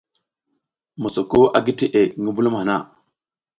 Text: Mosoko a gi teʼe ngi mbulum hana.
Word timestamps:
Mosoko 1.01 1.39
a 1.57 1.59
gi 1.65 1.73
teʼe 1.79 2.01
ngi 2.21 2.29
mbulum 2.33 2.55
hana. 2.59 2.75